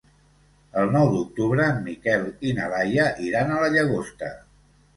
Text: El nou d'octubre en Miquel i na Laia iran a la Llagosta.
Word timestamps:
El 0.83 0.93
nou 0.95 1.09
d'octubre 1.15 1.67
en 1.75 1.85
Miquel 1.91 2.25
i 2.51 2.55
na 2.63 2.73
Laia 2.73 3.07
iran 3.29 3.55
a 3.59 3.63
la 3.67 3.73
Llagosta. 3.77 4.35